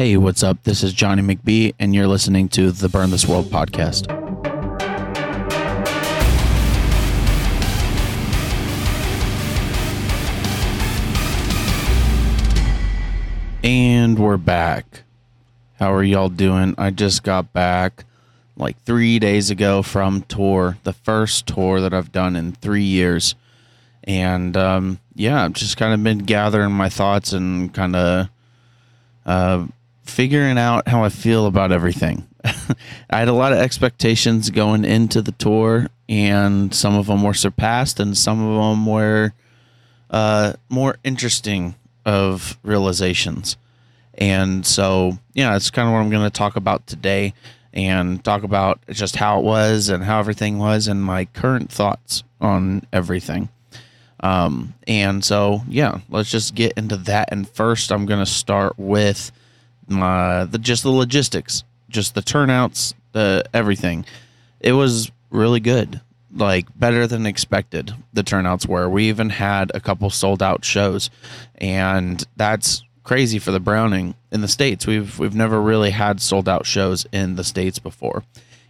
[0.00, 0.62] Hey, what's up?
[0.62, 4.10] This is Jonny McBee, and you're listening to the Burn This World podcast.
[13.62, 15.02] And we're back.
[15.78, 16.74] How are y'all doing?
[16.78, 18.06] I just got back
[18.56, 23.34] like three days ago from tour, the first tour that I've done in three years.
[24.04, 28.28] And um, yeah, I've just kind of been gathering my thoughts and kind of
[29.26, 29.66] uh,
[30.10, 32.26] figuring out how I feel about everything.
[32.44, 37.34] I had a lot of expectations going into the tour, and some of them were
[37.34, 39.32] surpassed, and some of them were
[40.10, 43.56] uh, more interesting of realizations.
[44.14, 47.32] And so, yeah, it's kind of what I'm going to talk about today
[47.72, 52.24] and talk about just how it was and how everything was and my current thoughts
[52.40, 53.48] on everything.
[54.22, 57.28] Um, and so, yeah, let's just get into that.
[57.32, 59.32] And first, I'm going to start with
[59.90, 64.04] my, the just the logistics, just the turnouts, the everything.
[64.60, 66.00] It was really good,
[66.34, 67.94] like better than expected.
[68.12, 68.88] The turnouts were.
[68.88, 71.10] We even had a couple sold out shows,
[71.56, 74.86] and that's crazy for the Browning in the states.
[74.86, 78.24] We've we've never really had sold out shows in the states before.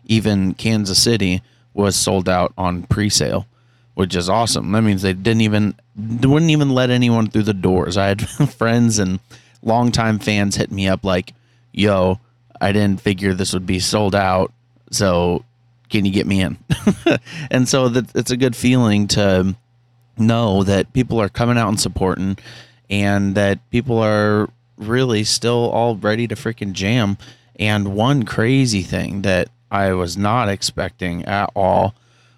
[0.05, 1.43] Even Kansas City
[1.75, 3.47] was sold out on pre-sale
[4.01, 4.73] which is awesome.
[4.73, 7.99] That means they didn't even wouldn't even let anyone through the doors.
[7.99, 9.21] I had friends and
[9.63, 11.35] longtime fans hit me up like,
[11.73, 12.19] "Yo,
[12.61, 14.53] I didn't figure this would be sold out,
[14.91, 15.45] so
[15.89, 16.59] can you get me in?"
[17.51, 19.55] and so that it's a good feeling to
[20.19, 22.37] know that people are coming out and supporting,
[22.89, 27.19] and that people are really still all ready to freaking jam.
[27.57, 31.95] And one crazy thing that I was not expecting at all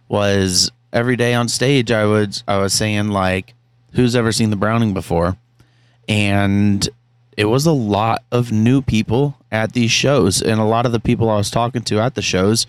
[0.08, 3.54] was every day on stage I was I was saying like
[3.94, 5.36] who's ever seen the Browning before
[6.08, 6.86] and
[7.36, 11.00] it was a lot of new people at these shows and a lot of the
[11.00, 12.66] people I was talking to at the shows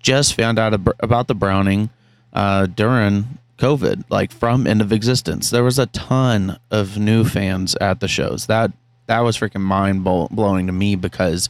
[0.00, 1.90] just found out about the Browning
[2.32, 5.50] uh, during COVID like from end of existence.
[5.50, 8.46] There was a ton of new fans at the shows.
[8.46, 8.72] That
[9.06, 11.48] that was freaking mind blowing to me because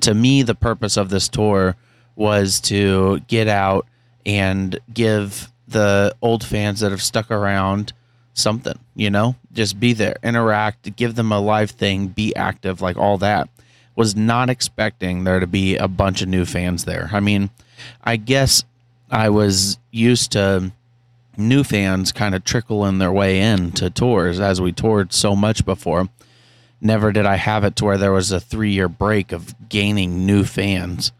[0.00, 1.76] to me the purpose of this tour
[2.14, 3.86] was to get out
[4.24, 7.92] and give the old fans that have stuck around
[8.36, 9.36] something, you know?
[9.52, 13.48] Just be there, interact, give them a live thing, be active, like all that.
[13.94, 17.08] Was not expecting there to be a bunch of new fans there.
[17.12, 17.50] I mean,
[18.04, 18.64] I guess
[19.10, 20.72] I was used to
[21.38, 25.64] new fans kind of trickling their way in to tours as we toured so much
[25.64, 26.08] before.
[26.80, 30.26] Never did I have it to where there was a three year break of gaining
[30.26, 31.12] new fans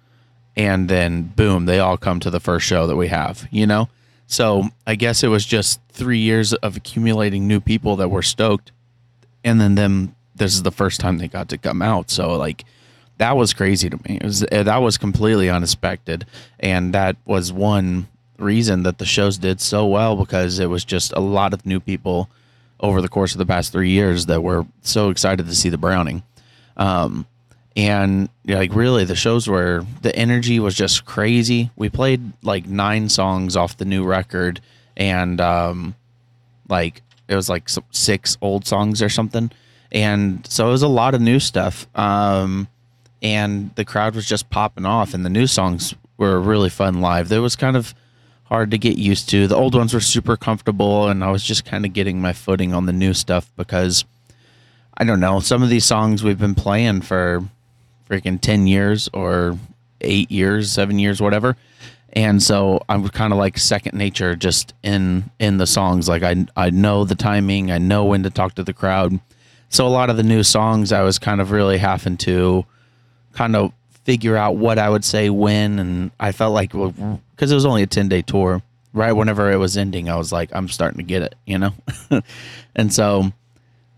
[0.56, 3.88] and then boom, they all come to the first show that we have, you know?
[4.26, 8.72] So I guess it was just three years of accumulating new people that were stoked.
[9.44, 12.10] And then them, this is the first time they got to come out.
[12.10, 12.64] So like
[13.18, 14.18] that was crazy to me.
[14.20, 16.26] It was, eh, that was completely unexpected.
[16.58, 21.12] And that was one reason that the shows did so well because it was just
[21.12, 22.28] a lot of new people
[22.80, 25.78] over the course of the past three years that were so excited to see the
[25.78, 26.22] Browning.
[26.76, 27.26] Um,
[27.76, 31.70] and like really the shows were the energy was just crazy.
[31.76, 34.60] We played like nine songs off the new record
[34.96, 35.94] and um
[36.68, 39.50] like it was like six old songs or something.
[39.92, 41.86] And so it was a lot of new stuff.
[41.94, 42.68] Um
[43.22, 47.28] and the crowd was just popping off and the new songs were really fun live.
[47.28, 47.94] There was kind of
[48.44, 49.46] hard to get used to.
[49.46, 52.72] The old ones were super comfortable and i was just kind of getting my footing
[52.72, 54.04] on the new stuff because
[54.96, 57.42] i don't know some of these songs we've been playing for
[58.08, 59.58] freaking 10 years or
[60.00, 61.56] eight years, seven years, whatever.
[62.12, 66.08] And so I'm kind of like second nature just in in the songs.
[66.08, 69.20] Like I I know the timing, I know when to talk to the crowd.
[69.68, 72.64] So a lot of the new songs I was kind of really having to
[73.34, 73.72] kind of
[74.04, 77.82] figure out what I would say when and I felt like because it was only
[77.82, 78.62] a 10 day tour,
[78.94, 81.72] right whenever it was ending, I was like I'm starting to get it, you know?
[82.74, 83.30] and so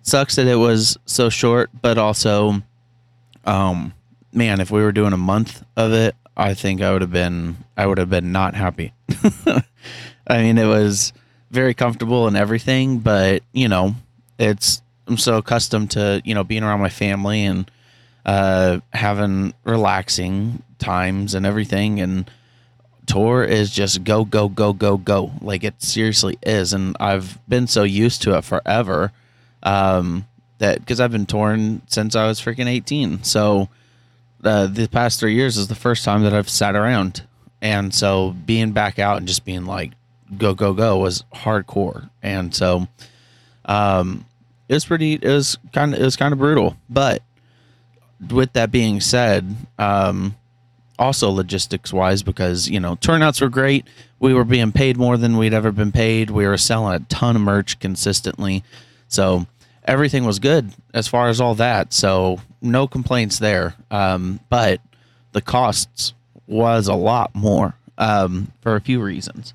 [0.03, 2.63] sucks that it was so short, but also
[3.45, 3.93] um
[4.39, 7.57] man, if we were doing a month of it, I think I would have been
[7.77, 8.95] I would have been not happy.
[10.27, 11.13] I mean, it was
[11.51, 13.97] very comfortable and everything, but you know,
[14.39, 17.71] it's I'm so accustomed to you know being around my family and
[18.25, 22.31] uh, having relaxing times and everything, and
[23.07, 27.67] tour is just go go go go go like it seriously is, and I've been
[27.67, 29.11] so used to it forever
[29.65, 30.27] um,
[30.59, 33.69] that because I've been touring since I was freaking 18, so
[34.45, 37.27] uh, the past three years is the first time that I've sat around,
[37.61, 39.93] and so being back out and just being like
[40.37, 42.87] go go go was hardcore, and so
[43.65, 44.25] um,
[44.69, 45.15] it was pretty.
[45.15, 47.23] It was kind of it was kind of brutal, but
[48.31, 50.37] with that being said, um,
[50.99, 53.87] also logistics wise, because you know turnouts were great.
[54.21, 56.31] We were being paid more than we'd ever been paid.
[56.31, 58.65] We were selling a ton of merch consistently,
[59.09, 59.47] so
[59.85, 61.93] everything was good as far as all that.
[61.93, 63.75] So no complaints there.
[63.91, 64.81] Um, but
[65.33, 66.15] the costs
[66.47, 69.55] was a lot more um, for a few reasons.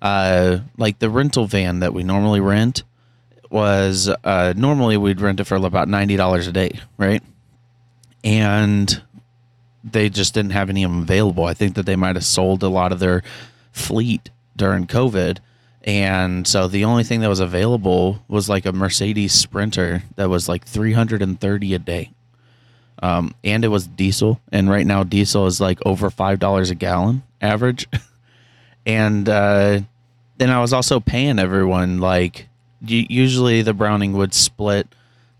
[0.00, 2.82] Uh, like the rental van that we normally rent
[3.50, 7.22] was uh, normally we'd rent it for about ninety dollars a day, right?
[8.22, 9.02] And
[9.82, 11.44] they just didn't have any of them available.
[11.44, 13.22] I think that they might have sold a lot of their
[13.70, 15.38] fleet during COVID.
[15.84, 20.48] And so the only thing that was available was like a Mercedes Sprinter that was
[20.48, 22.10] like 330 a day.
[23.02, 24.40] Um, and it was diesel.
[24.52, 27.86] And right now, diesel is like over $5 a gallon average.
[28.86, 29.80] and uh,
[30.38, 32.48] then I was also paying everyone like
[32.86, 34.86] usually the Browning would split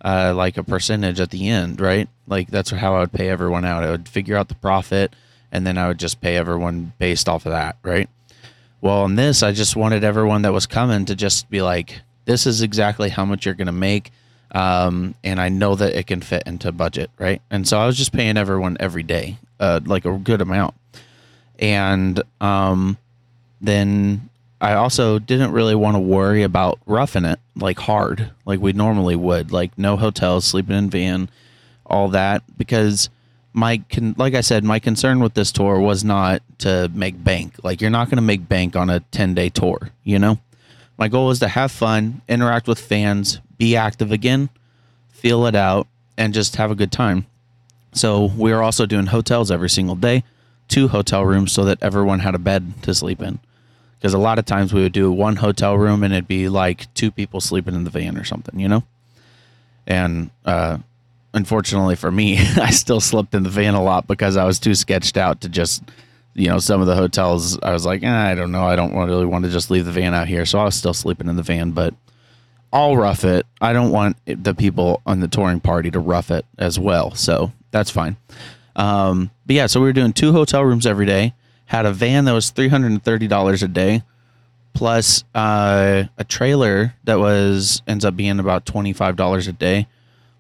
[0.05, 2.09] uh, like a percentage at the end, right?
[2.27, 3.85] Like that's how I would pay everyone out.
[3.85, 5.15] I would figure out the profit
[5.53, 8.09] and then I would just pay everyone based off of that, right?
[8.81, 12.47] Well, on this, I just wanted everyone that was coming to just be like, this
[12.47, 14.13] is exactly how much you're to make.
[14.55, 17.43] Um, and I know that it can fit into budget, right?
[17.51, 20.75] And so I was just paying everyone every day, uh, like a good amount.
[21.59, 22.97] And um,
[23.61, 24.29] then
[24.61, 29.17] I also didn't really want to worry about roughing it like hard, like we normally
[29.17, 31.29] would, like no hotels, sleeping in van,
[31.85, 33.11] all that, because
[33.53, 37.55] my con- like I said, my concern with this tour was not to make bank.
[37.63, 40.39] Like you're not going to make bank on a 10 day tour, you know.
[40.97, 44.49] My goal is to have fun, interact with fans, be active again,
[45.11, 45.87] feel it out,
[46.17, 47.27] and just have a good time.
[47.93, 50.25] So we are also doing hotels every single day,
[50.69, 53.39] two hotel rooms so that everyone had a bed to sleep in
[54.05, 56.93] because a lot of times we would do one hotel room and it'd be like
[56.93, 58.83] two people sleeping in the van or something, you know.
[59.87, 60.77] And uh,
[61.33, 64.75] unfortunately for me, I still slept in the van a lot because I was too
[64.75, 65.85] sketched out to just,
[66.35, 67.59] you know, some of the hotels.
[67.63, 69.93] I was like, eh, I don't know, I don't really want to just leave the
[69.93, 71.95] van out here, so I was still sleeping in the van, but.
[72.75, 73.47] I'll rough it.
[73.61, 77.15] I don't want the people on the touring party to rough it as well.
[77.15, 78.17] So that's fine.
[78.77, 81.33] Um, but yeah, so we were doing two hotel rooms every day
[81.67, 84.03] had a van that was three hundred and thirty dollars a day,
[84.75, 89.87] plus uh, a trailer that was ends up being about twenty five dollars a day,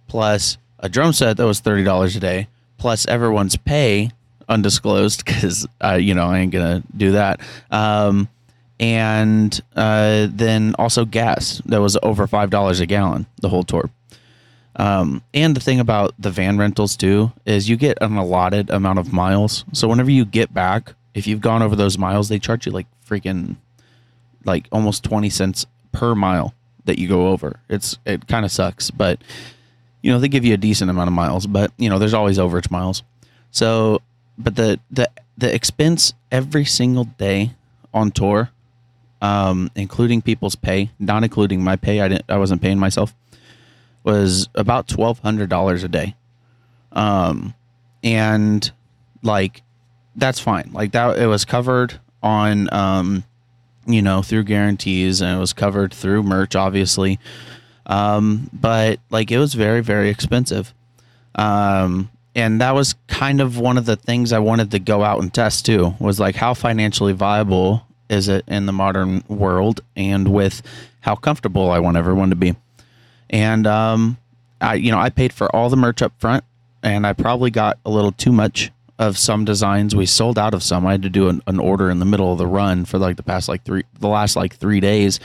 [0.06, 2.48] plus a drum set that was thirty dollars a day,
[2.78, 4.10] plus everyone's pay
[4.48, 7.40] undisclosed because uh, you know I ain't gonna do that.
[7.70, 8.28] Um,
[8.80, 13.90] and uh, then also gas that was over five dollars a gallon the whole tour.
[14.76, 18.98] Um, and the thing about the van rentals too is you get an allotted amount
[18.98, 19.64] of miles.
[19.72, 22.86] So whenever you get back, if you've gone over those miles, they charge you like
[23.08, 23.56] freaking
[24.44, 26.54] like almost 20 cents per mile
[26.86, 27.60] that you go over.
[27.68, 29.20] It's it kind of sucks, but
[30.02, 32.38] you know, they give you a decent amount of miles, but you know, there's always
[32.38, 33.02] overage miles.
[33.52, 34.02] So,
[34.36, 37.52] but the the the expense every single day
[37.92, 38.50] on tour
[39.24, 43.14] um, including people's pay, not including my pay, I didn't I wasn't paying myself,
[44.02, 46.14] was about twelve hundred dollars a day.
[46.92, 47.54] Um
[48.02, 48.70] and
[49.22, 49.62] like
[50.16, 50.70] that's fine.
[50.72, 53.24] Like that, it was covered on, um,
[53.86, 57.18] you know, through guarantees, and it was covered through merch, obviously.
[57.86, 60.72] Um, but like it was very, very expensive.
[61.34, 65.20] Um, and that was kind of one of the things I wanted to go out
[65.20, 65.94] and test too.
[65.98, 70.62] Was like how financially viable is it in the modern world, and with
[71.00, 72.56] how comfortable I want everyone to be.
[73.30, 74.16] And um,
[74.60, 76.44] I, you know, I paid for all the merch up front,
[76.82, 79.94] and I probably got a little too much of some designs.
[79.94, 80.86] We sold out of some.
[80.86, 83.16] I had to do an, an, order in the middle of the run for like
[83.16, 85.18] the past like three, the last like three days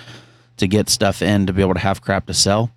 [0.58, 2.72] to get stuff in to be able to have crap to sell.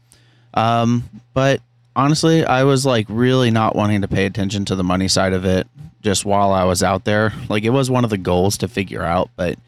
[0.54, 1.62] Um, but
[1.96, 5.44] honestly, I was like really not wanting to pay attention to the money side of
[5.44, 5.66] it
[6.02, 7.32] just while I was out there.
[7.48, 9.58] Like it was one of the goals to figure out, but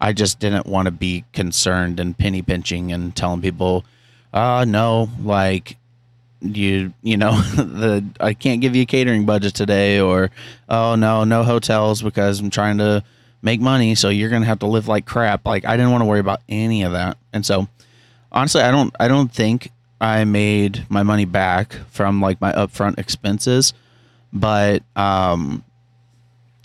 [0.00, 3.84] I just didn't want to be concerned and penny pinching and telling people,
[4.32, 5.76] uh, no, like
[6.40, 10.30] you you know the I can't give you a catering budget today or
[10.68, 13.04] oh no no hotels because I'm trying to
[13.42, 15.44] make money so you're going to have to live like crap.
[15.46, 17.18] Like I didn't want to worry about any of that.
[17.32, 17.68] And so
[18.32, 22.98] honestly I don't I don't think I made my money back from like my upfront
[22.98, 23.74] expenses
[24.32, 25.64] but um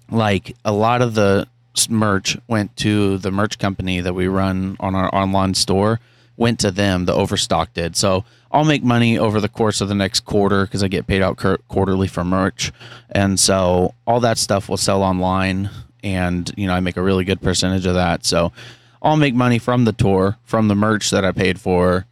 [0.09, 1.47] like a lot of the
[1.89, 5.99] merch went to the merch company that we run on our online store
[6.37, 9.95] went to them the overstock did so I'll make money over the course of the
[9.95, 11.35] next quarter because I get paid out
[11.67, 12.71] quarterly for merch,
[13.11, 15.69] and so all that stuff will sell online,
[16.05, 18.25] and you know I make a really good percentage of that.
[18.25, 18.53] So
[19.01, 22.05] I'll make money from the tour, from the merch that I paid for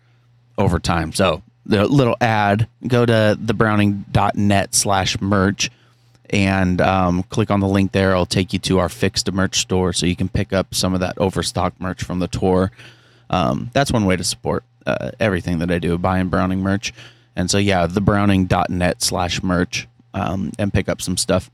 [0.57, 1.13] over time.
[1.13, 5.71] So the little ad, go to thebrowning.net slash merch
[6.29, 8.11] and um, click on the link there.
[8.11, 10.99] It'll take you to our fixed merch store so you can pick up some of
[11.01, 12.71] that overstock merch from the tour.
[13.29, 16.93] Um, that's one way to support uh, everything that I do, buying Browning merch.
[17.35, 21.49] And so, yeah, thebrowning.net slash merch um, and pick up some stuff.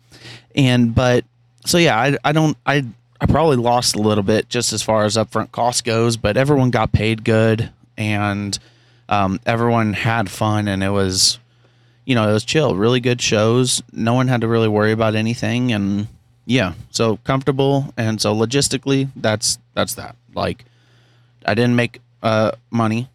[0.56, 1.26] And, but,
[1.66, 2.86] so yeah, I, I don't, I,
[3.22, 6.70] I probably lost a little bit just as far as upfront cost goes, but everyone
[6.70, 8.58] got paid good and
[9.08, 11.40] um, everyone had fun and it was,
[12.10, 13.84] you know, it was chill, really good shows.
[13.94, 15.72] No one had to really worry about anything.
[15.72, 16.08] And
[16.48, 17.94] yeah, so comfortable.
[17.98, 20.16] And so logistically, that's, that's that.
[20.34, 20.66] Like,
[21.46, 23.10] I didn't make uh, money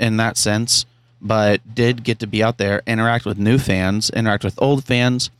[0.00, 0.84] in that sense,
[1.22, 5.30] but did get to be out there, interact with new fans, interact with old fans,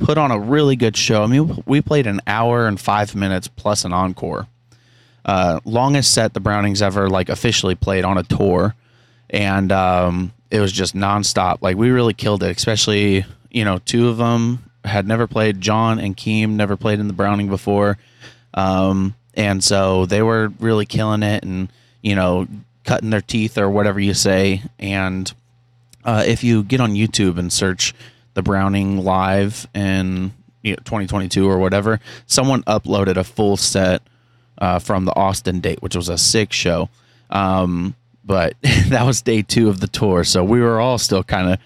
[0.00, 1.22] put on a really good show.
[1.22, 4.48] I mean, we played an hour and five minutes plus an encore.
[5.24, 8.74] Uh, longest set the Brownings ever like officially played on a tour,
[9.30, 11.58] and um, it was just nonstop.
[11.60, 12.56] Like we really killed it.
[12.56, 15.60] Especially you know two of them had never played.
[15.60, 17.98] John and Keem never played in the Browning before,
[18.54, 21.68] um, and so they were really killing it and
[22.02, 22.46] you know
[22.84, 24.62] cutting their teeth or whatever you say.
[24.78, 25.32] And
[26.04, 27.94] uh, if you get on YouTube and search
[28.34, 34.02] the Browning live in you know, 2022 or whatever, someone uploaded a full set
[34.58, 36.88] uh, from the Austin date, which was a sick show.
[37.30, 37.94] Um,
[38.26, 38.54] but
[38.88, 41.58] that was day two of the tour, so we were all still kind of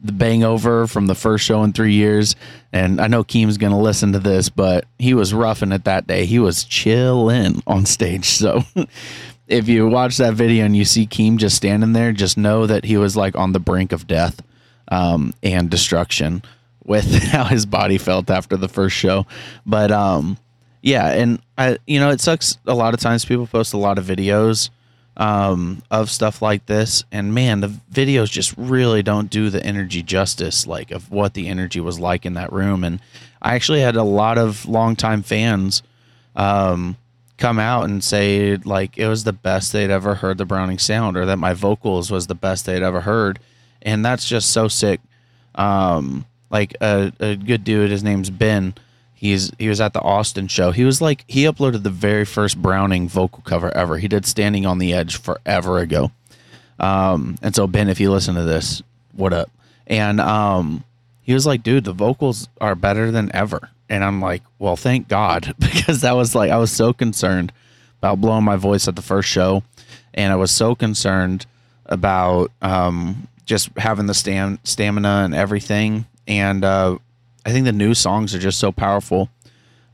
[0.00, 2.36] the bang over from the first show in three years.
[2.72, 6.06] And I know Keem's going to listen to this, but he was roughing it that
[6.06, 6.24] day.
[6.24, 8.26] He was chilling on stage.
[8.26, 8.62] So
[9.48, 12.84] if you watch that video and you see Keem just standing there, just know that
[12.84, 14.40] he was like on the brink of death
[14.88, 16.42] um, and destruction
[16.84, 19.26] with how his body felt after the first show.
[19.66, 20.38] But um,
[20.82, 22.58] yeah, and I, you know, it sucks.
[22.66, 24.70] A lot of times people post a lot of videos
[25.18, 30.02] um, of stuff like this, and man, the videos just really don't do the energy
[30.02, 32.84] justice, like of what the energy was like in that room.
[32.84, 33.00] And
[33.42, 35.82] I actually had a lot of longtime fans
[36.36, 36.96] um,
[37.36, 41.16] come out and say like it was the best they'd ever heard the Browning sound,
[41.16, 43.40] or that my vocals was the best they'd ever heard,
[43.82, 45.00] and that's just so sick.
[45.56, 48.74] Um, like a, a good dude, his name's Ben
[49.18, 50.70] He's he was at the Austin show.
[50.70, 53.98] He was like he uploaded the very first Browning vocal cover ever.
[53.98, 56.12] He did "Standing on the Edge" forever ago.
[56.78, 58.80] Um, and so Ben, if you listen to this,
[59.12, 59.50] what up?
[59.88, 60.84] And um,
[61.22, 63.70] he was like, dude, the vocals are better than ever.
[63.88, 67.52] And I'm like, well, thank God, because that was like I was so concerned
[67.98, 69.64] about blowing my voice at the first show,
[70.14, 71.44] and I was so concerned
[71.86, 76.06] about um, just having the stam- stamina and everything.
[76.28, 76.98] And uh,
[77.48, 79.30] I think the new songs are just so powerful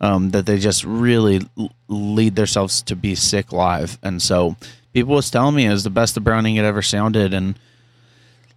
[0.00, 1.40] um, that they just really
[1.86, 3.96] lead themselves to be sick live.
[4.02, 4.56] And so
[4.92, 7.56] people was telling me it was the best the Browning had ever sounded, and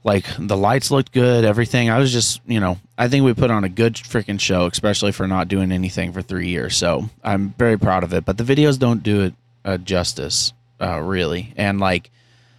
[0.04, 1.92] like the lights looked good, everything.
[1.92, 5.12] I was just, you know, I think we put on a good freaking show, especially
[5.12, 6.75] for not doing anything for three years.
[6.75, 8.25] So I'm very proud of it.
[8.25, 11.54] But the videos don't do it uh, justice, uh, really.
[11.56, 12.10] And like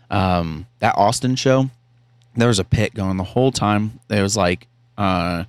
[0.08, 1.68] um, that Austin show,
[2.36, 3.98] there was a pit going the whole time.
[4.08, 4.68] It was like.
[4.96, 5.42] Uh,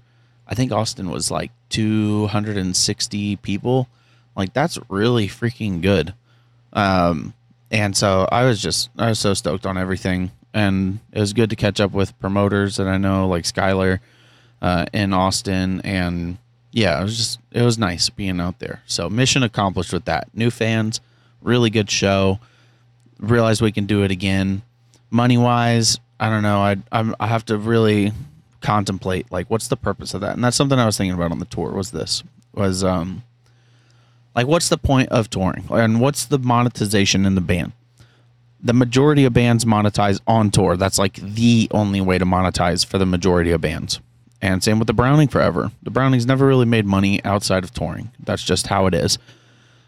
[0.49, 3.87] I think Austin was like 260 people.
[4.35, 6.13] Like that's really freaking good.
[6.73, 7.33] Um,
[7.71, 11.51] and so I was just I was so stoked on everything, and it was good
[11.51, 13.99] to catch up with promoters that I know, like Skylar,
[14.61, 16.37] uh, in Austin, and
[16.71, 18.81] yeah, it was just it was nice being out there.
[18.87, 20.29] So mission accomplished with that.
[20.33, 20.99] New fans,
[21.41, 22.39] really good show.
[23.19, 24.63] Realize we can do it again.
[25.11, 26.59] Money wise, I don't know.
[26.59, 28.13] I I'm, I have to really
[28.61, 30.33] contemplate like what's the purpose of that?
[30.33, 32.23] And that's something i was thinking about on the tour was this
[32.53, 33.23] was um
[34.35, 35.65] like what's the point of touring?
[35.69, 37.73] And what's the monetization in the band?
[38.61, 40.77] The majority of bands monetize on tour.
[40.77, 43.99] That's like the only way to monetize for the majority of bands.
[44.41, 45.71] And same with the browning forever.
[45.83, 48.11] The brownings never really made money outside of touring.
[48.19, 49.17] That's just how it is.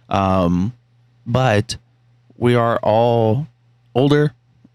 [0.09, 0.73] Um
[1.25, 1.77] but
[2.37, 3.47] we are all
[3.93, 4.33] older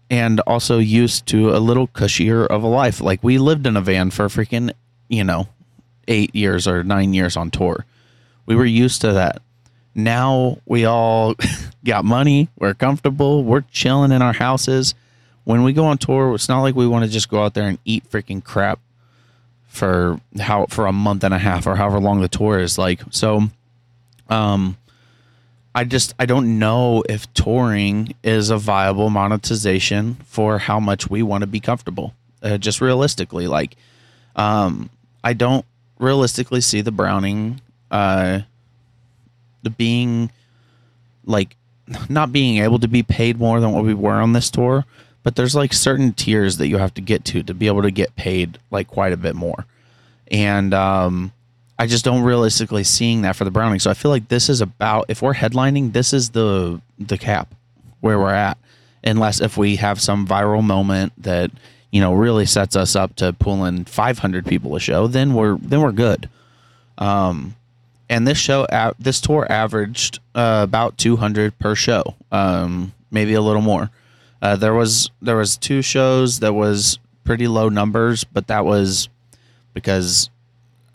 [0.09, 3.01] and also used to a little cushier of a life.
[3.01, 4.71] Like we lived in a van for freaking,
[5.09, 5.47] you know,
[6.07, 7.85] eight years or nine years on tour.
[8.45, 9.41] We were used to that.
[9.93, 11.35] Now we all
[11.83, 12.49] got money.
[12.57, 13.43] We're comfortable.
[13.43, 14.95] We're chilling in our houses.
[15.43, 17.67] When we go on tour, it's not like we want to just go out there
[17.67, 18.79] and eat freaking crap
[19.67, 22.77] for how for a month and a half or however long the tour is.
[22.77, 23.43] Like so,
[24.29, 24.77] um,
[25.77, 31.21] I just I don't know if touring is a viable monetization for how much we
[31.21, 32.15] want to be comfortable.
[32.41, 33.75] Uh, just realistically, like
[34.35, 34.89] um,
[35.23, 35.63] I don't
[35.99, 38.39] realistically see the Browning uh,
[39.61, 40.31] the being
[41.25, 41.55] like
[42.09, 44.83] not being able to be paid more than what we were on this tour,
[45.21, 47.91] but there's like certain tiers that you have to get to to be able to
[47.91, 49.67] get paid like quite a bit more.
[50.31, 51.33] And um,
[51.79, 53.79] I just don't realistically seeing that for the Browning.
[53.79, 57.53] So I feel like this is about if we're headlining, this is the the cap
[58.01, 58.57] where we're at.
[59.03, 61.51] Unless if we have some viral moment that
[61.91, 65.57] you know really sets us up to pull in 500 people a show, then we're
[65.57, 66.29] then we're good.
[66.97, 67.55] Um,
[68.09, 68.65] and this show,
[68.97, 73.91] this tour averaged uh, about 200 per show, um, maybe a little more.
[74.41, 79.09] Uh, there was there was two shows that was pretty low numbers, but that was
[79.73, 80.29] because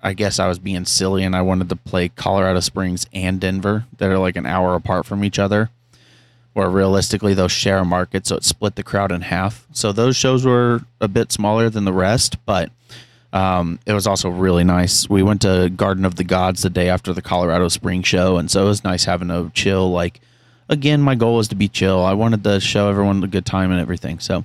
[0.02, 3.86] I guess I was being silly and I wanted to play Colorado Springs and Denver
[3.98, 5.70] that are like an hour apart from each other.
[6.54, 9.66] Where realistically they'll share a market, so it split the crowd in half.
[9.72, 12.70] So those shows were a bit smaller than the rest, but
[13.32, 15.08] um, it was also really nice.
[15.08, 18.50] We went to Garden of the Gods the day after the Colorado Spring show, and
[18.50, 19.90] so it was nice having a chill.
[19.90, 20.20] Like,
[20.68, 22.04] again, my goal was to be chill.
[22.04, 24.18] I wanted to show everyone a good time and everything.
[24.18, 24.44] So,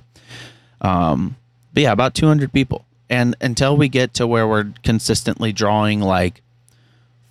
[0.80, 1.36] um,
[1.74, 6.42] but yeah, about 200 people, and until we get to where we're consistently drawing like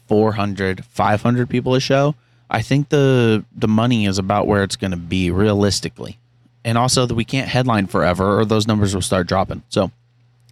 [0.07, 2.15] 400, 500 people a show,
[2.49, 6.17] I think the the money is about where it's going to be realistically,
[6.63, 9.63] and also that we can't headline forever, or those numbers will start dropping.
[9.69, 9.91] So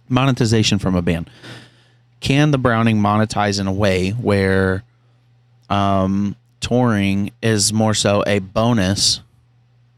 [0.08, 1.30] monetization from a band.
[2.20, 4.84] Can the Browning monetize in a way where
[5.68, 9.20] um, touring is more so a bonus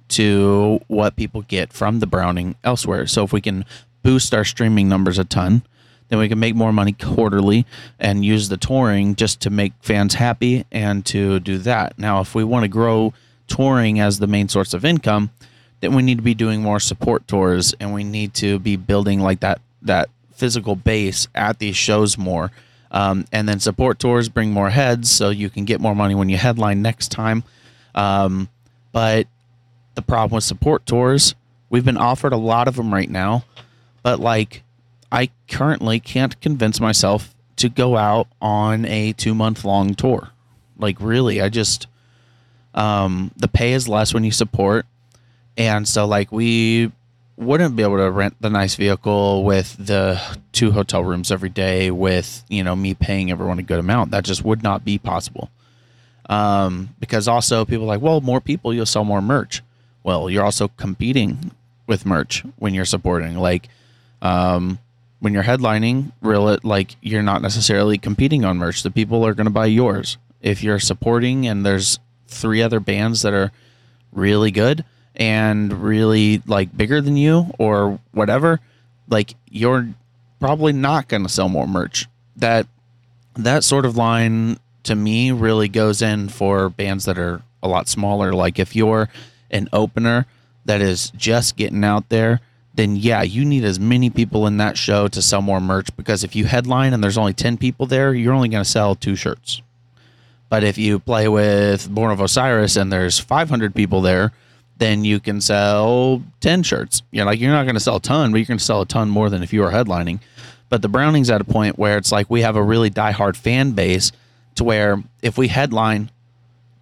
[0.09, 3.07] to what people get from the Browning elsewhere?
[3.07, 3.65] So if we can
[4.09, 5.61] boost our streaming numbers a ton,
[6.09, 7.67] then we can make more money quarterly
[7.99, 11.99] and use the touring just to make fans happy and to do that.
[11.99, 13.13] Now, if we want to grow
[13.49, 15.29] touring as the main source of income,
[15.81, 19.21] then we need to be doing more support tours and we need to be building
[19.21, 22.51] like that that physical base at these shows more.
[22.91, 26.31] Um, and then support tours bring more heads, so you can get more money when
[26.31, 27.45] you headline next time.
[27.95, 28.49] Um,
[28.91, 29.27] but
[29.97, 31.35] the problem with support tours,
[31.69, 33.45] we've been offered a lot of them right now,
[34.03, 34.63] but like
[35.11, 40.31] I currently can't convince myself to go out on a two month long tour.
[40.79, 41.87] Like really, I just
[42.75, 44.87] um, the pay is less when you support,
[45.57, 46.93] and so like we
[47.37, 51.91] wouldn't be able to rent the nice vehicle with the two hotel rooms every day
[51.91, 54.11] with you know me paying everyone a good amount.
[54.11, 55.51] That just would not be possible.
[56.29, 59.63] Um, because also people like well more people you'll sell more merch.
[60.03, 61.53] Well you're also competing
[61.87, 63.37] with merch when you're supporting.
[63.39, 63.69] Like
[64.23, 64.79] um,
[65.21, 69.47] when you're headlining real like you're not necessarily competing on merch the people are going
[69.47, 73.51] to buy yours if you're supporting and there's three other bands that are
[74.13, 74.85] really good
[75.17, 78.61] and really like bigger than you or whatever,
[79.09, 79.89] like you're
[80.39, 82.07] probably not going to sell more merch.
[82.37, 82.67] That
[83.35, 87.89] that sort of line to me really goes in for bands that are a lot
[87.89, 88.33] smaller.
[88.33, 89.09] Like if you're
[89.51, 90.27] an opener
[90.65, 92.41] that is just getting out there,
[92.79, 96.23] then yeah, you need as many people in that show to sell more merch because
[96.23, 99.17] if you headline and there's only 10 people there, you're only going to sell two
[99.17, 99.61] shirts.
[100.49, 104.31] But if you play with Born of Osiris and there's 500 people there,
[104.77, 107.03] then you can sell 10 shirts.
[107.11, 108.83] You know, like you're not going to sell a ton, but you're going to sell
[108.83, 110.21] a ton more than if you were headlining.
[110.69, 113.73] But the Browning's at a point where it's like we have a really diehard fan
[113.73, 114.13] base
[114.55, 116.13] to where if we headline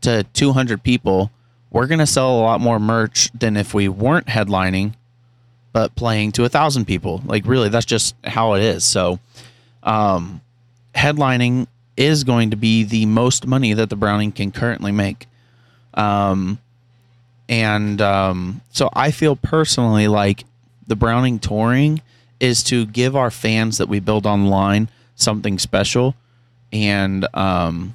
[0.02, 1.30] to 200 people,
[1.70, 4.92] we're going to sell a lot more merch than if we weren't headlining
[5.76, 7.20] but playing to a thousand people.
[7.26, 8.82] Like really, that's just how it is.
[8.82, 9.18] So,
[9.82, 10.40] um,
[10.94, 11.66] headlining
[11.98, 15.26] is going to be the most money that the Browning can currently make.
[15.92, 16.60] Um,
[17.46, 20.44] and um, so I feel personally like
[20.86, 22.00] the Browning touring
[22.40, 26.14] is to give our fans that we build online something special,
[26.72, 27.94] and um,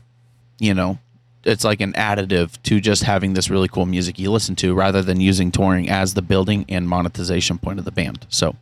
[0.60, 1.00] you know,
[1.44, 5.02] it's like an additive to just having this really cool music you listen to, rather
[5.02, 8.26] than using touring as the building and monetization point of the band.
[8.30, 8.56] So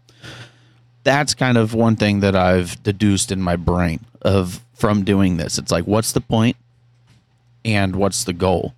[1.04, 5.58] that's kind of one thing that I've deduced in my brain of from doing this.
[5.58, 6.58] It's like, what's the point,
[7.66, 8.74] and what's the goal?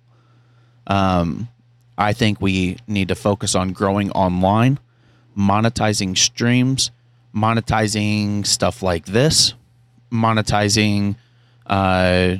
[0.86, 1.48] Um,
[1.96, 4.78] I think we need to focus on growing online,
[5.36, 6.90] monetizing streams,
[7.34, 9.54] monetizing stuff like this,
[10.10, 11.16] monetizing,
[11.66, 12.36] uh,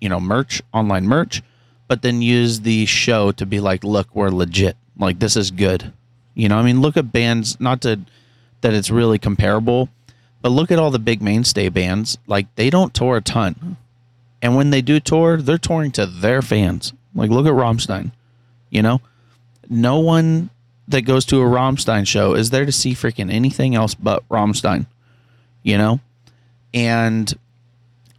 [0.00, 1.42] you know, merch, online merch,
[1.88, 4.76] but then use the show to be like, look, we're legit.
[4.98, 5.92] Like this is good.
[6.34, 7.58] You know, I mean, look at bands.
[7.60, 8.00] Not to
[8.60, 9.88] that it's really comparable,
[10.42, 12.18] but look at all the big mainstay bands.
[12.26, 13.76] Like they don't tour a ton,
[14.40, 16.92] and when they do tour, they're touring to their fans.
[17.14, 18.12] Like look at Rammstein.
[18.70, 19.00] You know,
[19.68, 20.50] no one
[20.88, 24.86] that goes to a Rammstein show is there to see freaking anything else but Rammstein.
[25.62, 26.00] You know,
[26.72, 27.32] and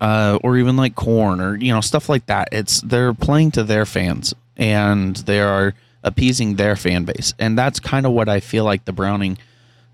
[0.01, 2.49] uh, or even like Korn or you know stuff like that.
[2.51, 7.33] It's they're playing to their fans, and they are appeasing their fan base.
[7.39, 9.37] And that's kind of what I feel like the Browning,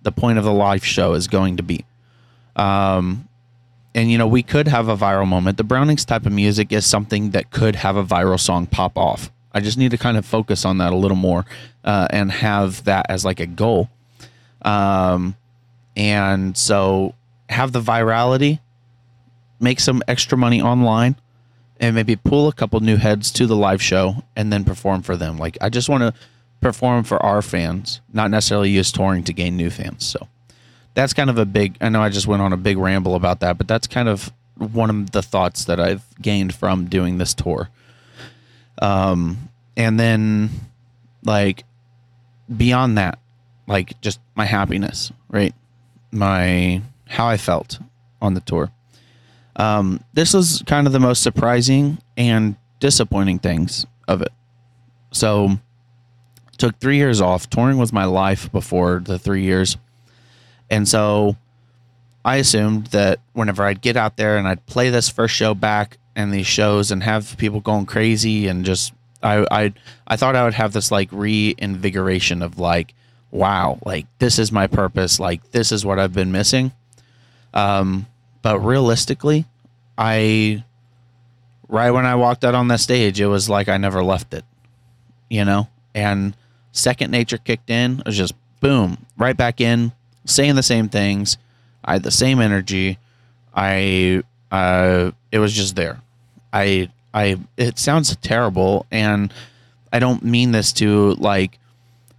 [0.02, 1.86] the point of the live show is going to be.
[2.56, 3.28] Um,
[3.93, 5.58] and you know, we could have a viral moment.
[5.58, 9.32] The Brownings type of music is something that could have a viral song pop off.
[9.54, 11.46] I just need to kind of focus on that a little more
[11.84, 13.89] uh, and have that as like a goal.
[14.62, 15.36] Um,
[15.96, 17.15] and so
[17.50, 18.60] have the virality,
[19.60, 21.15] make some extra money online,
[21.80, 25.15] and maybe pull a couple new heads to the live show and then perform for
[25.15, 25.38] them.
[25.38, 26.13] Like I just want to
[26.62, 30.06] perform for our fans, not necessarily use touring to gain new fans.
[30.06, 30.28] So
[30.93, 31.78] that's kind of a big.
[31.82, 34.32] I know I just went on a big ramble about that, but that's kind of
[34.58, 37.70] one of the thoughts that I've gained from doing this tour.
[38.82, 40.50] Um, and then
[41.24, 41.63] like
[42.56, 43.20] beyond that,
[43.67, 45.54] like just my happiness, right?
[46.12, 47.80] My how I felt
[48.22, 48.72] on the tour.
[49.58, 54.32] Um, this was kind of the most surprising and disappointing things of it.
[55.12, 55.60] So,
[56.58, 57.50] took three years off.
[57.50, 59.78] Touring was my life before the three years,
[60.70, 61.36] and so
[62.28, 65.98] I assumed that whenever I'd get out there and I'd play this first show back
[66.13, 68.91] and these shows and have people going crazy and just
[69.24, 69.74] I I
[70.08, 72.93] I thought I would have this like reinvigoration of like
[73.32, 76.74] wow like this is my purpose like this is what I've been missing
[77.54, 78.08] um,
[78.41, 79.45] but realistically,
[79.97, 80.63] I
[81.67, 84.45] right when I walked out on that stage, it was like I never left it,
[85.30, 85.67] you know.
[85.93, 86.36] And
[86.71, 88.00] second nature kicked in.
[88.00, 89.91] It was just boom, right back in,
[90.26, 91.38] saying the same things.
[91.84, 93.00] I had the same energy.
[93.54, 96.02] I uh, it was just there.
[96.54, 99.34] I I it sounds terrible, and
[99.91, 101.60] I don't mean this to like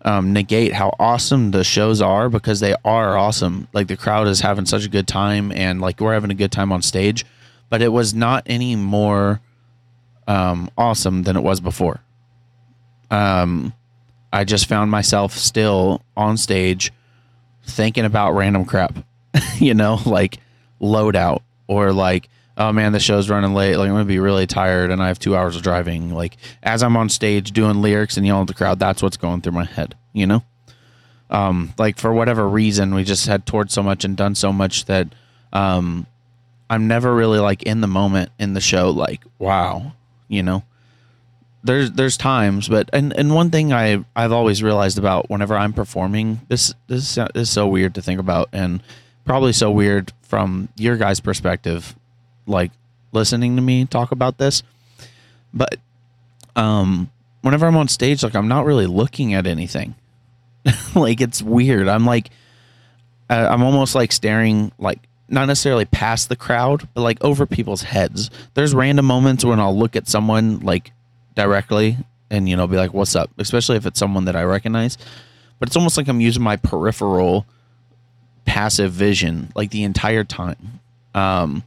[0.09, 3.69] um, negate how awesome the shows are because they are awesome.
[3.75, 6.51] Like the crowd is having such a good time, and like we're having a good
[6.51, 7.27] time on stage.
[7.69, 9.43] But it was not any more
[10.27, 12.01] um, awesome than it was before.
[13.11, 13.75] Um,
[14.33, 16.91] I just found myself still on stage
[17.65, 18.97] thinking about random crap,
[19.59, 20.39] you know, like
[20.81, 23.77] loadout or like oh man, the show's running late.
[23.77, 26.13] Like I'm gonna be really tired, and I have two hours of driving.
[26.13, 29.41] Like as I'm on stage doing lyrics and yelling at the crowd, that's what's going
[29.41, 29.95] through my head.
[30.13, 30.43] You know,
[31.31, 34.85] um, like for whatever reason, we just had toured so much and done so much
[34.87, 35.15] that
[35.53, 36.07] um,
[36.69, 38.91] I'm never really like in the moment in the show.
[38.91, 39.93] Like wow,
[40.27, 40.65] you know.
[41.65, 45.73] There's there's times, but and, and one thing I I've always realized about whenever I'm
[45.73, 48.81] performing this this is so weird to think about and
[49.25, 51.97] probably so weird from your guys' perspective
[52.49, 52.73] like
[53.13, 54.63] listening to me talk about this.
[55.53, 55.79] But
[56.57, 57.11] um
[57.43, 59.95] whenever I'm on stage, like I'm not really looking at anything.
[60.95, 61.89] like it's weird.
[61.89, 62.31] I'm like
[63.31, 68.31] I'm almost like staring like not necessarily past the crowd, but like over people's heads.
[68.55, 70.93] There's random moments when I'll look at someone like
[71.35, 71.99] directly
[72.31, 74.97] and you know be like what's up, especially if it's someone that I recognize.
[75.59, 77.47] But it's almost like I'm using my peripheral
[78.45, 80.81] passive vision like the entire time.
[81.15, 81.63] Um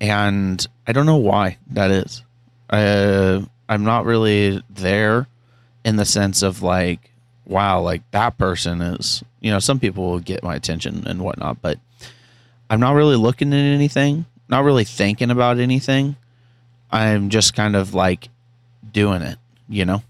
[0.00, 2.22] and I don't know why that is.
[2.68, 5.26] Uh, I'm not really there
[5.84, 7.10] in the sense of like,
[7.46, 9.22] wow, like that person is.
[9.40, 11.78] You know, some people will get my attention and whatnot, but
[12.68, 16.16] I'm not really looking at anything, not really thinking about anything.
[16.90, 18.28] I'm just kind of like
[18.92, 20.02] doing it, you know,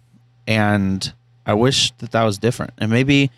[0.46, 1.12] and
[1.44, 3.30] I wish that that was different, and maybe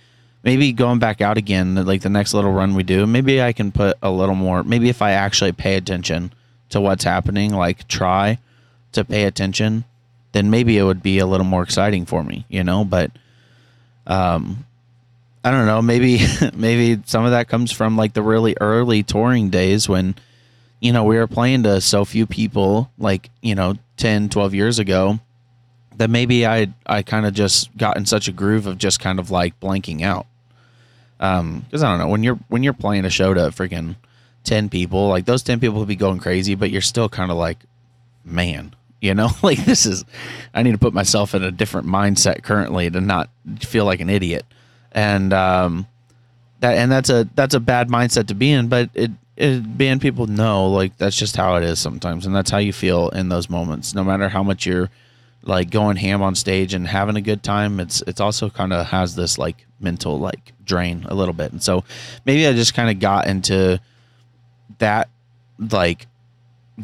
[0.45, 3.73] maybe going back out again like the next little run we do maybe i can
[3.73, 6.33] put a little more maybe if i actually pay attention
[6.71, 8.39] to what's happening, like try
[8.93, 9.85] to pay attention,
[10.33, 13.11] then maybe it would be a little more exciting for me, you know, but
[14.07, 14.65] um
[15.45, 16.21] I don't know, maybe
[16.55, 20.15] maybe some of that comes from like the really early touring days when
[20.81, 24.79] you know, we were playing to so few people like, you know, 10, 12 years
[24.79, 25.19] ago
[25.97, 29.19] that maybe I I kind of just got in such a groove of just kind
[29.19, 30.27] of like blanking out.
[31.21, 33.97] Um, because I don't know when you're when you're playing a show to freaking
[34.49, 37.37] 10 people, like those 10 people will be going crazy, but you're still kind of
[37.37, 37.59] like,
[38.25, 40.05] man, you know, like this is,
[40.55, 43.29] I need to put myself in a different mindset currently to not
[43.61, 44.47] feel like an idiot.
[44.93, 45.87] And, um,
[46.61, 50.01] that, and that's a, that's a bad mindset to be in, but it, it, being
[50.01, 52.25] people know, like, that's just how it is sometimes.
[52.25, 54.89] And that's how you feel in those moments, no matter how much you're
[55.43, 57.81] like going ham on stage and having a good time.
[57.81, 61.53] It's, it's also kind of has this like mental, like drain a little bit.
[61.53, 61.85] And so
[62.25, 63.79] maybe I just kind of got into,
[64.79, 65.09] that
[65.59, 66.07] like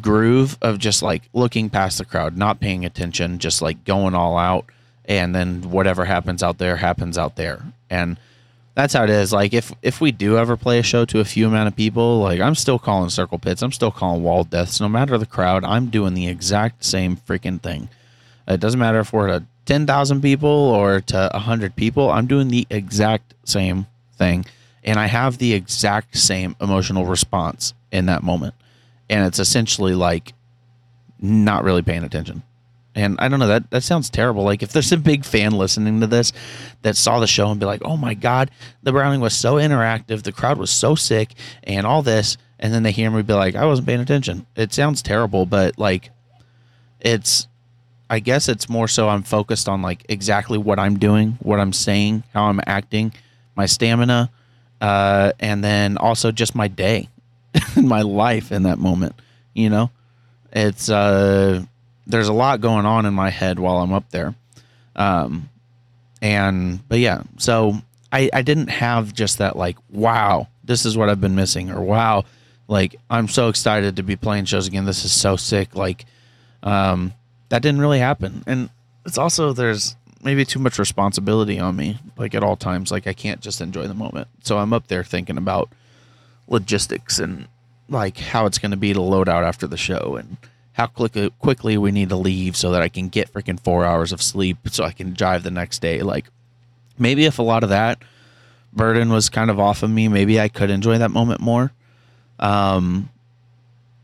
[0.01, 4.37] groove of just like looking past the crowd, not paying attention, just like going all
[4.37, 4.65] out,
[5.05, 8.17] and then whatever happens out there happens out there, and
[8.73, 9.31] that's how it is.
[9.31, 12.19] Like if if we do ever play a show to a few amount of people,
[12.19, 15.63] like I'm still calling circle pits, I'm still calling wall deaths, no matter the crowd,
[15.63, 17.89] I'm doing the exact same freaking thing.
[18.47, 22.49] It doesn't matter if we're at a 10,000 people or to 100 people, I'm doing
[22.49, 24.45] the exact same thing.
[24.83, 28.55] And I have the exact same emotional response in that moment.
[29.09, 30.33] And it's essentially like
[31.19, 32.43] not really paying attention.
[32.95, 34.43] And I don't know that that sounds terrible.
[34.43, 36.31] Like if there's a big fan listening to this
[36.81, 38.51] that saw the show and be like, "Oh my god,
[38.83, 42.83] the Browning was so interactive, the crowd was so sick, and all this," and then
[42.83, 46.11] they hear me be like, "I wasn't paying attention." It sounds terrible, but like,
[47.01, 47.47] it's,
[48.09, 51.73] I guess it's more so I'm focused on like exactly what I'm doing, what I'm
[51.73, 53.13] saying, how I'm acting,
[53.57, 54.31] my stamina,
[54.79, 57.09] uh, and then also just my day,
[57.75, 59.15] my life in that moment.
[59.53, 59.91] You know,
[60.51, 61.63] it's uh
[62.07, 64.35] there's a lot going on in my head while I'm up there.
[64.95, 65.49] Um,
[66.21, 67.75] and but yeah, so
[68.11, 71.81] I I didn't have just that like wow, this is what I've been missing or
[71.81, 72.25] wow,
[72.67, 74.85] like I'm so excited to be playing shows again.
[74.85, 75.75] This is so sick.
[75.75, 76.05] Like
[76.63, 77.13] um
[77.49, 78.43] that didn't really happen.
[78.47, 78.69] And
[79.05, 83.13] it's also there's maybe too much responsibility on me like at all times like I
[83.13, 84.27] can't just enjoy the moment.
[84.43, 85.69] So I'm up there thinking about
[86.47, 87.47] logistics and
[87.89, 90.37] like how it's going to be to load out after the show and
[90.73, 94.11] how quickly quickly we need to leave so that I can get freaking four hours
[94.11, 96.01] of sleep so I can drive the next day.
[96.01, 96.25] Like
[96.97, 97.99] maybe if a lot of that
[98.73, 101.71] burden was kind of off of me, maybe I could enjoy that moment more.
[102.39, 103.09] Um,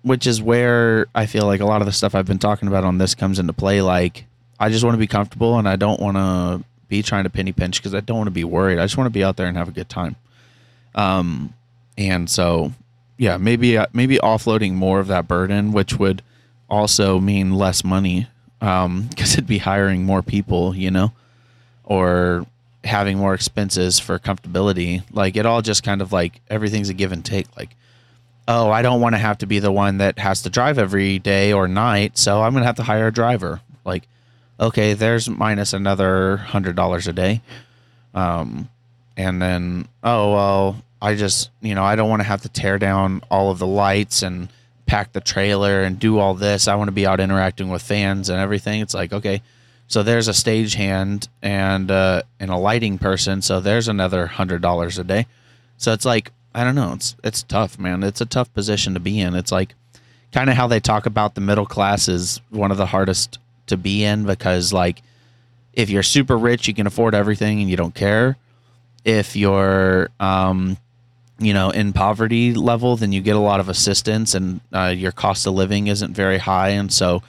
[0.03, 2.83] which is where I feel like a lot of the stuff I've been talking about
[2.83, 3.81] on this comes into play.
[3.81, 4.25] Like
[4.59, 7.51] I just want to be comfortable and I don't want to be trying to penny
[7.51, 8.79] pinch because I don't want to be worried.
[8.79, 10.15] I just want to be out there and have a good time.
[10.95, 11.53] Um,
[11.97, 12.73] and so
[13.17, 16.23] yeah, maybe uh, maybe offloading more of that burden, which would
[16.69, 18.27] also mean less money
[18.59, 21.11] because um, it'd be hiring more people, you know,
[21.83, 22.45] or
[22.83, 25.03] having more expenses for comfortability.
[25.11, 27.45] Like it all just kind of like everything's a give and take.
[27.55, 27.75] Like,
[28.47, 31.19] oh, I don't want to have to be the one that has to drive every
[31.19, 33.61] day or night, so I'm gonna have to hire a driver.
[33.85, 34.07] Like,
[34.59, 37.41] okay, there's minus another hundred dollars a day.
[38.13, 38.69] Um,
[39.15, 42.77] and then oh well, I just you know I don't want to have to tear
[42.77, 44.49] down all of the lights and
[44.85, 46.67] pack the trailer and do all this.
[46.67, 48.81] I want to be out interacting with fans and everything.
[48.81, 49.41] It's like, okay,
[49.87, 53.41] so there's a stagehand and uh, and a lighting person.
[53.41, 55.27] So there's another hundred dollars a day.
[55.77, 56.93] So it's like I don't know.
[56.93, 58.03] It's it's tough, man.
[58.03, 59.35] It's a tough position to be in.
[59.35, 59.75] It's like
[60.31, 63.37] kind of how they talk about the middle class is one of the hardest
[63.67, 65.01] to be in because like
[65.73, 68.37] if you're super rich, you can afford everything and you don't care.
[69.03, 70.77] If you're um,
[71.41, 75.11] you know in poverty level then you get a lot of assistance and uh, your
[75.11, 76.69] cost of living isn't very high.
[76.69, 77.23] And so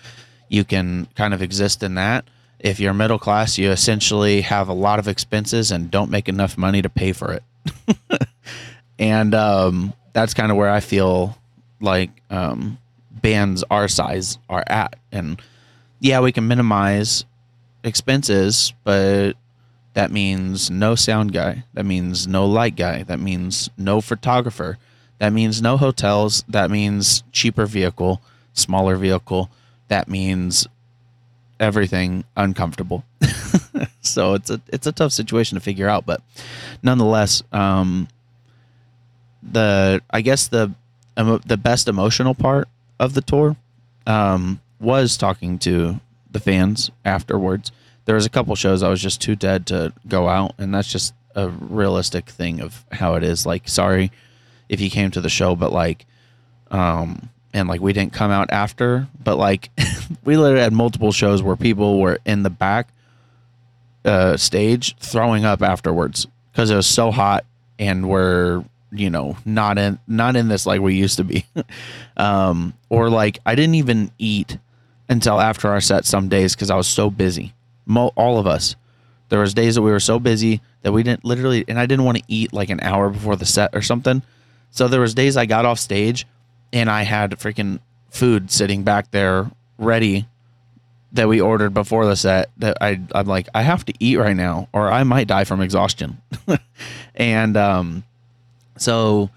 [0.49, 2.25] you can kind of exist in that.
[2.59, 6.57] If you're middle class you essentially have a lot of expenses and don't make enough
[6.57, 7.43] money to pay for it.
[8.99, 11.37] And um, that's kind of where i feel
[11.81, 12.79] like um,
[13.11, 14.97] bands our size are at.
[15.11, 15.43] And
[15.99, 17.25] yeah we can minimize
[17.85, 19.33] expenses but
[19.95, 21.65] that means no sound guy.
[21.75, 23.03] That means no light guy.
[23.03, 24.79] That means no photographer.
[25.19, 26.45] That means no hotels.
[26.49, 28.23] That means cheaper vehicle,
[28.55, 29.51] smaller vehicle.
[29.89, 30.67] That means
[31.61, 33.05] everything uncomfortable.
[34.01, 36.23] so it's a it's a tough situation to figure out, but
[36.83, 38.09] nonetheless, um,
[39.43, 40.73] the I guess the
[41.15, 43.57] the best emotional part of the tour
[44.07, 46.01] um, was talking to
[46.31, 47.71] the fans afterwards
[48.05, 50.91] there was a couple shows I was just too dead to go out, and that's
[50.91, 53.47] just a realistic thing of how it is.
[53.47, 54.11] Like, sorry
[54.69, 56.07] if you came to the show, but like,
[56.71, 59.71] um, and like we didn't come out after, but like
[60.25, 62.89] we literally had multiple shows where people were in the back
[64.05, 67.45] uh, stage throwing up afterwards because it was so hot
[67.79, 71.47] and we're you know not in not in this like we used to be
[72.19, 74.59] um or like i didn't even eat
[75.09, 77.55] until after our set some days because i was so busy
[77.87, 78.77] Mo- all of us.
[79.29, 82.05] There was days that we were so busy that we didn't literally, and I didn't
[82.05, 84.23] want to eat like an hour before the set or something.
[84.71, 86.27] So there was days I got off stage,
[86.73, 90.27] and I had freaking food sitting back there ready
[91.13, 92.51] that we ordered before the set.
[92.59, 95.61] That I I'm like I have to eat right now, or I might die from
[95.61, 96.21] exhaustion.
[97.15, 98.05] and um,
[98.77, 99.31] so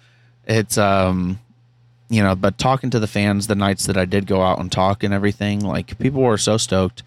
[0.45, 1.39] it's um,
[2.09, 4.71] you know, but talking to the fans the nights that I did go out and
[4.71, 7.03] talk and everything, like people were so stoked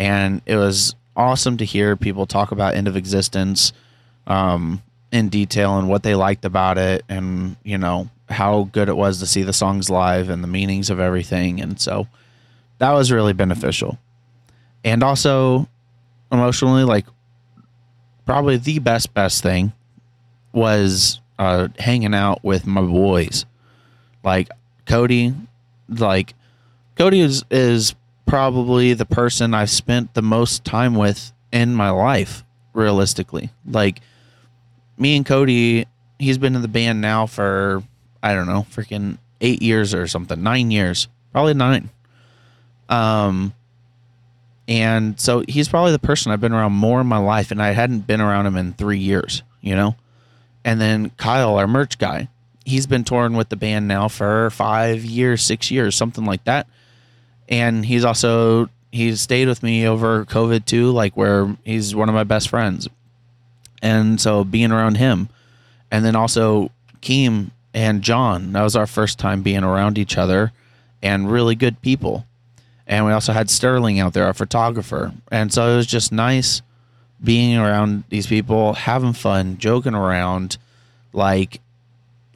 [0.00, 3.74] and it was awesome to hear people talk about end of existence
[4.26, 4.82] um,
[5.12, 9.18] in detail and what they liked about it and you know how good it was
[9.18, 11.60] to see the songs live and the meanings of everything.
[11.60, 12.06] And so
[12.78, 13.98] that was really beneficial.
[14.84, 15.68] And also
[16.32, 17.06] emotionally like
[18.24, 19.72] probably the best best thing
[20.52, 23.44] was uh, hanging out with my boys.
[24.24, 24.48] Like
[24.86, 25.34] cody
[25.88, 26.34] like
[26.96, 27.94] cody is is
[28.30, 33.50] probably the person I've spent the most time with in my life, realistically.
[33.66, 34.00] Like
[34.96, 37.82] me and Cody, he's been in the band now for
[38.22, 41.90] I don't know, freaking eight years or something, nine years, probably nine.
[42.88, 43.52] Um,
[44.68, 47.72] and so he's probably the person I've been around more in my life, and I
[47.72, 49.96] hadn't been around him in three years, you know.
[50.64, 52.28] And then Kyle, our merch guy,
[52.64, 56.68] he's been touring with the band now for five years, six years, something like that.
[57.50, 62.14] And he's also he's stayed with me over COVID too, like where he's one of
[62.14, 62.88] my best friends.
[63.82, 65.28] And so being around him,
[65.90, 66.70] and then also
[67.02, 70.52] Keem and John, that was our first time being around each other,
[71.02, 72.26] and really good people.
[72.86, 75.12] And we also had Sterling out there, our photographer.
[75.30, 76.60] And so it was just nice
[77.22, 80.58] being around these people, having fun, joking around.
[81.12, 81.60] Like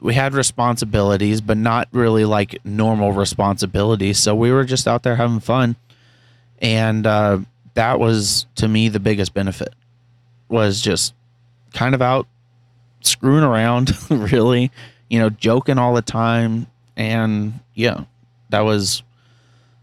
[0.05, 4.19] we had responsibilities, but not really like normal responsibilities.
[4.19, 5.77] So we were just out there having fun.
[6.59, 7.39] And uh,
[7.73, 9.75] that was to me the biggest benefit
[10.51, 11.15] was just
[11.73, 12.27] kind of out
[13.01, 14.71] screwing around, really,
[15.09, 16.67] you know, joking all the time.
[16.99, 18.05] And yeah,
[18.51, 19.03] that was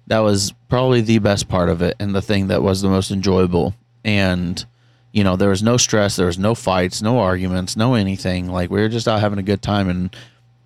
[0.05, 3.09] that was probably the best part of it and the thing that was the most
[3.09, 3.73] enjoyable.
[4.05, 4.63] And
[5.11, 8.47] you know, there was no stress, there was no fights, no arguments, no anything.
[8.47, 10.15] Like we were just out having a good time, and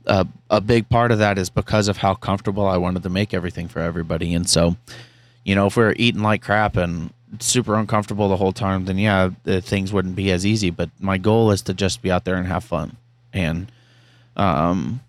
[0.05, 3.33] uh, a big part of that is because of how comfortable I wanted to make
[3.33, 4.33] everything for everybody.
[4.33, 4.75] And so,
[5.43, 8.97] you know, if we were eating like crap and super uncomfortable the whole time, then
[8.97, 10.69] yeah, the things wouldn't be as easy.
[10.69, 12.97] But my goal is to just be out there and have fun
[13.33, 13.71] and,
[14.35, 15.01] um,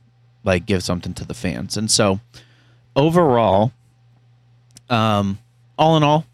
[0.45, 1.77] like give something to the fans.
[1.77, 2.21] And so,
[2.95, 3.73] overall,
[4.89, 5.39] um,
[5.77, 6.25] all in all,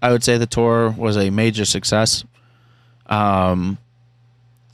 [0.00, 2.24] I would say the tour was a major success.
[3.08, 3.78] Um,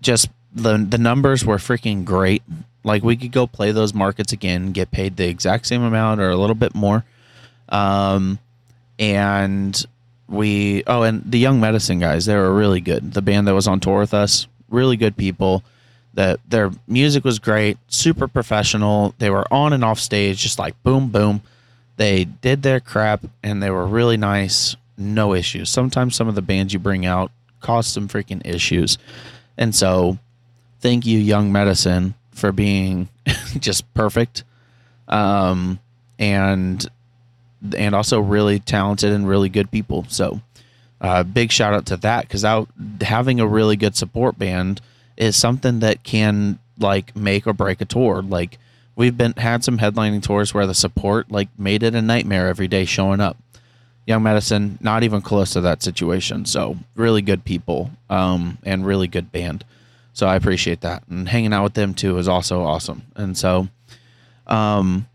[0.01, 2.43] just the the numbers were freaking great.
[2.85, 6.31] Like we could go play those markets again, get paid the exact same amount or
[6.31, 7.05] a little bit more.
[7.69, 8.39] Um,
[8.99, 9.85] and
[10.29, 13.13] we oh, and the Young Medicine guys, they were really good.
[13.13, 15.63] The band that was on tour with us, really good people.
[16.15, 19.15] That their music was great, super professional.
[19.19, 21.43] They were on and off stage, just like boom, boom.
[21.97, 24.77] They did their crap, and they were really nice.
[24.97, 25.71] No issues.
[25.71, 27.33] Sometimes some of the bands you bring out
[27.65, 28.99] cause some freaking issues.
[29.57, 30.19] And so,
[30.81, 33.09] thank you, Young Medicine, for being
[33.59, 34.45] just perfect,
[35.09, 35.81] um,
[36.19, 36.87] and
[37.77, 40.05] and also really talented and really good people.
[40.09, 40.41] So,
[41.01, 42.45] uh, big shout out to that because
[43.01, 44.81] having a really good support band
[45.17, 48.23] is something that can like make or break a tour.
[48.23, 48.59] Like
[48.97, 52.69] we've been had some headlining tours where the support like made it a nightmare every
[52.69, 53.37] day showing up.
[54.07, 56.45] Young Medicine, not even close to that situation.
[56.45, 59.65] So really good people, um, and really good band.
[60.13, 63.03] So I appreciate that, and hanging out with them too is also awesome.
[63.17, 63.69] And so,
[64.47, 65.07] um,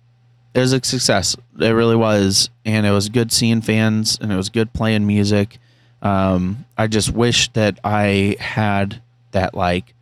[0.54, 1.38] it was a success.
[1.60, 5.58] It really was, and it was good seeing fans, and it was good playing music.
[6.02, 9.94] Um, I just wish that I had that like,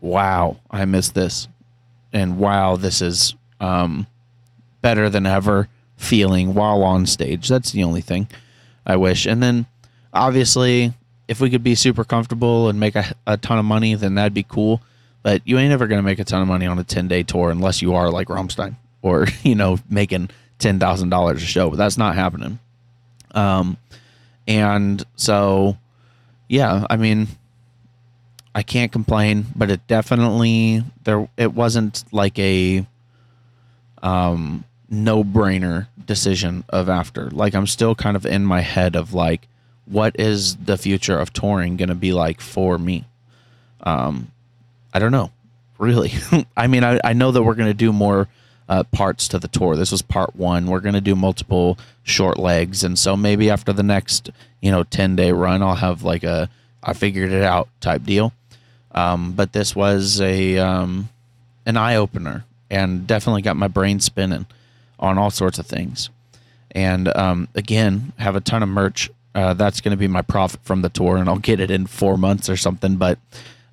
[0.00, 1.46] wow, I missed this,
[2.12, 4.06] and wow, this is um,
[4.80, 5.68] better than ever
[6.00, 7.46] feeling while on stage.
[7.46, 8.26] That's the only thing
[8.86, 9.26] I wish.
[9.26, 9.66] And then
[10.12, 10.94] obviously,
[11.28, 14.34] if we could be super comfortable and make a, a ton of money, then that'd
[14.34, 14.80] be cool.
[15.22, 17.22] But you ain't ever going to make a ton of money on a 10 day
[17.22, 21.70] tour unless you are like Rammstein or, you know, making $10,000 a show.
[21.70, 22.58] But that's not happening.
[23.32, 23.76] Um,
[24.48, 25.76] and so,
[26.48, 27.28] yeah, I mean,
[28.54, 32.84] I can't complain, but it definitely there it wasn't like a
[34.02, 37.30] um no brainer decision of after.
[37.30, 39.46] Like I'm still kind of in my head of like
[39.86, 43.04] what is the future of touring to be like for me?
[43.82, 44.32] Um
[44.92, 45.30] I don't know.
[45.78, 46.12] Really.
[46.56, 48.28] I mean I I know that we're to do more
[48.68, 49.74] uh, parts to the tour.
[49.74, 50.66] This was part one.
[50.66, 55.16] We're to do multiple short legs, and so maybe after the next, you know, ten
[55.16, 56.48] day run, I'll have like a
[56.80, 58.32] I figured it out type deal.
[58.92, 61.08] Um, but this was a um,
[61.66, 64.46] an eye opener, and definitely got my brain spinning
[65.00, 66.10] on all sorts of things.
[66.70, 69.10] And um, again, have a ton of merch.
[69.34, 71.86] Uh, that's going to be my profit from the tour, and I'll get it in
[71.86, 72.96] four months or something.
[72.96, 73.18] But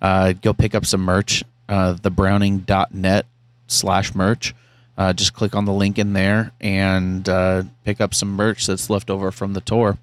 [0.01, 1.43] uh, go pick up some merch.
[1.69, 3.25] Uh, thebrowning.net
[3.67, 4.55] slash merch.
[4.97, 8.89] Uh, just click on the link in there and uh, pick up some merch that's
[8.89, 9.97] left over from the tour.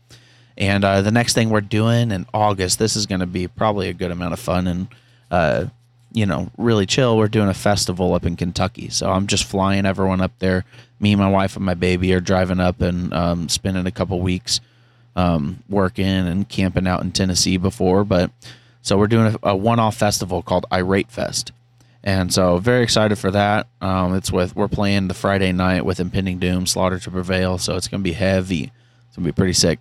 [0.57, 3.89] And uh, the next thing we're doing in August, this is going to be probably
[3.89, 4.89] a good amount of fun and,
[5.31, 5.67] uh,
[6.15, 7.19] you know, really chill.
[7.19, 8.89] We're doing a festival up in Kentucky.
[8.89, 10.65] So I'm just flying everyone up there.
[11.01, 14.61] Me, my wife, and my baby are driving up and um, spending a couple weeks
[15.17, 18.05] um, working and camping out in Tennessee before.
[18.05, 18.31] But
[18.81, 21.53] so we're doing a, a one off festival called Irate Fest
[22.07, 23.67] and so very excited for that.
[23.81, 27.77] Um, it's with we're playing the Friday night with Impending Doom, Slaughter to Prevail, so
[27.77, 28.71] it's going to be heavy.
[29.09, 29.79] It's gonna be pretty sick.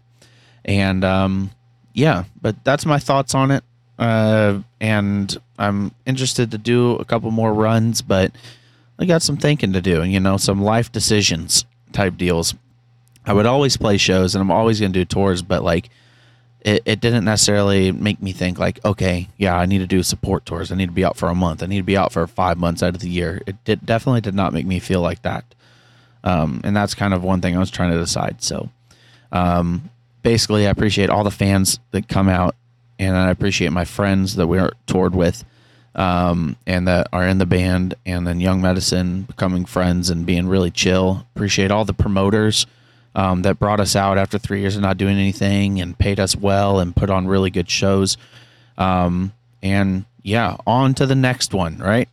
[0.63, 1.51] And um,
[1.93, 3.63] yeah, but that's my thoughts on it.
[3.99, 8.31] Uh, and I'm interested to do a couple more runs, but
[8.99, 10.01] I got some thinking to do.
[10.01, 12.55] And, you know, some life decisions type deals.
[13.25, 15.89] I would always play shows, and I'm always gonna do tours, but like
[16.63, 20.45] it, it didn't necessarily make me think like, okay, yeah, I need to do support
[20.45, 20.71] tours.
[20.71, 21.61] I need to be out for a month.
[21.61, 23.41] I need to be out for five months out of the year.
[23.45, 25.43] It did, definitely did not make me feel like that.
[26.23, 28.41] Um, and that's kind of one thing I was trying to decide.
[28.41, 28.69] So,
[29.33, 29.89] um,
[30.21, 32.55] basically, I appreciate all the fans that come out,
[33.03, 35.43] and I appreciate my friends that we're toured with,
[35.95, 40.47] um, and that are in the band, and then Young Medicine becoming friends and being
[40.47, 41.25] really chill.
[41.35, 42.65] Appreciate all the promoters
[43.15, 46.35] um, that brought us out after three years of not doing anything and paid us
[46.35, 48.17] well and put on really good shows.
[48.77, 52.09] Um, and yeah, on to the next one, right?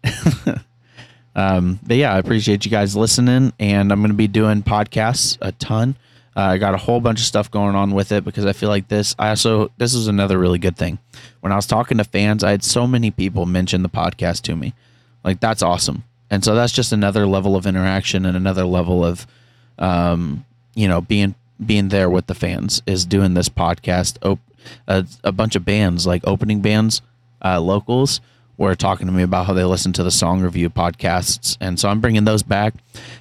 [1.34, 5.38] um, but yeah, I appreciate you guys listening, and I'm going to be doing podcasts
[5.40, 5.96] a ton.
[6.40, 8.88] I got a whole bunch of stuff going on with it because I feel like
[8.88, 9.14] this.
[9.18, 10.98] I also this is another really good thing.
[11.40, 14.56] When I was talking to fans, I had so many people mention the podcast to
[14.56, 14.74] me,
[15.24, 16.04] like that's awesome.
[16.30, 19.26] And so that's just another level of interaction and another level of
[19.78, 21.34] um, you know being
[21.64, 24.38] being there with the fans is doing this podcast op-
[24.86, 27.02] a, a bunch of bands like opening bands
[27.44, 28.20] uh, locals
[28.56, 31.88] were talking to me about how they listen to the song review podcasts and so
[31.88, 32.74] i'm bringing those back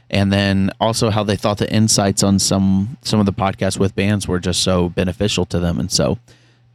[0.09, 3.95] and then also how they thought the insights on some some of the podcasts with
[3.95, 6.17] bands were just so beneficial to them and so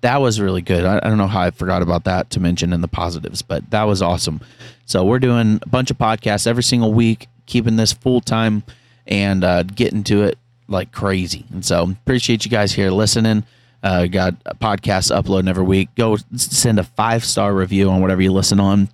[0.01, 2.73] that was really good I, I don't know how i forgot about that to mention
[2.73, 4.41] in the positives but that was awesome
[4.87, 8.63] so we're doing a bunch of podcasts every single week keeping this full time
[9.07, 11.45] and uh, getting to it like crazy.
[11.53, 13.45] And so appreciate you guys here listening.
[13.83, 15.95] Uh, got podcasts uploading every week.
[15.95, 18.89] Go send a five star review on whatever you listen on.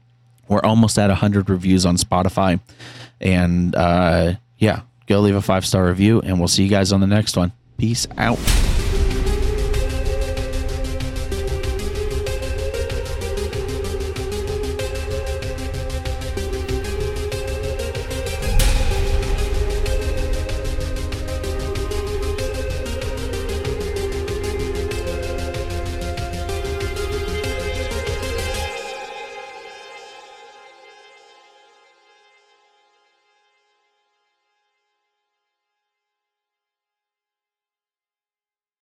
[0.49, 2.59] We're almost at 100 reviews on Spotify.
[3.21, 7.01] And uh, yeah, go leave a five star review, and we'll see you guys on
[7.01, 7.53] the next one.
[7.77, 8.39] Peace out.